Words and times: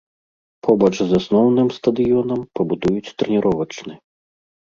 Побач 0.67 0.95
з 0.99 1.07
асноўным 1.19 1.67
стадыёнам 1.77 2.39
пабудуюць 2.61 3.13
трэніровачны. 3.21 3.93